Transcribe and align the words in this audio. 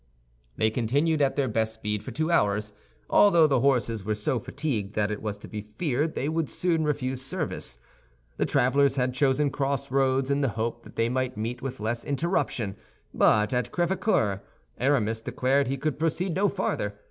They 0.57 0.71
continued 0.71 1.21
at 1.21 1.35
their 1.35 1.47
best 1.47 1.75
speed 1.75 2.01
for 2.01 2.09
two 2.09 2.31
hours, 2.31 2.73
although 3.07 3.45
the 3.45 3.59
horses 3.59 4.03
were 4.03 4.15
so 4.15 4.39
fatigued 4.39 4.95
that 4.95 5.11
it 5.11 5.21
was 5.21 5.37
to 5.37 5.47
be 5.47 5.61
feared 5.61 6.15
they 6.15 6.27
would 6.27 6.49
soon 6.49 6.83
refuse 6.83 7.21
service. 7.21 7.77
The 8.37 8.47
travelers 8.47 8.95
had 8.95 9.13
chosen 9.13 9.51
crossroads 9.51 10.31
in 10.31 10.41
the 10.41 10.49
hope 10.57 10.81
that 10.85 10.95
they 10.95 11.07
might 11.07 11.37
meet 11.37 11.61
with 11.61 11.79
less 11.79 12.03
interruption; 12.03 12.77
but 13.13 13.53
at 13.53 13.71
Crèvecœur, 13.71 14.41
Aramis 14.79 15.21
declared 15.21 15.67
he 15.67 15.77
could 15.77 15.99
proceed 15.99 16.33
no 16.33 16.49
farther. 16.49 16.95